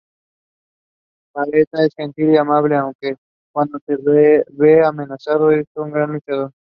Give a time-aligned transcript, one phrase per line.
[1.51, 3.17] Peeta es gentil y amable, aunque
[3.53, 3.97] cuando se
[4.47, 6.51] ve amenazado, es un gran luchador.